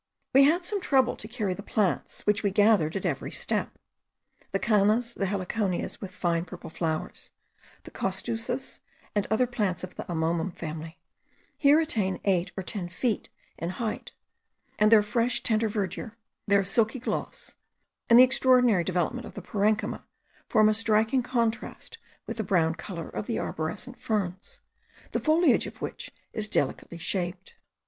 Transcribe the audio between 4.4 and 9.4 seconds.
The cannas, the heliconias with fine purple flowers, the costuses, and